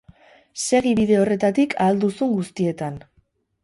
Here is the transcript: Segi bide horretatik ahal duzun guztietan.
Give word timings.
Segi 0.61 0.93
bide 1.01 1.21
horretatik 1.25 1.79
ahal 1.87 2.03
duzun 2.07 2.37
guztietan. 2.43 3.03